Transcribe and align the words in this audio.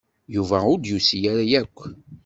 Yuba 0.35 0.57
ur 0.71 0.77
d-yusi 0.79 1.17
ara 1.31 1.43
akk. 1.61 1.77